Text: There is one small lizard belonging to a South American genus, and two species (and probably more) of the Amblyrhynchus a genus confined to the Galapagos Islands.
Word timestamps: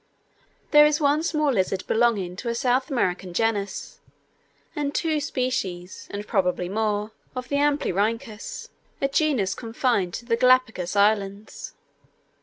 There 0.71 0.83
is 0.87 0.99
one 0.99 1.21
small 1.21 1.51
lizard 1.51 1.83
belonging 1.85 2.35
to 2.37 2.49
a 2.49 2.55
South 2.55 2.89
American 2.89 3.35
genus, 3.35 3.99
and 4.75 4.95
two 4.95 5.19
species 5.19 6.07
(and 6.09 6.25
probably 6.25 6.67
more) 6.67 7.11
of 7.35 7.49
the 7.49 7.57
Amblyrhynchus 7.57 8.69
a 8.99 9.07
genus 9.07 9.53
confined 9.53 10.15
to 10.15 10.25
the 10.25 10.37
Galapagos 10.37 10.95
Islands. 10.95 11.75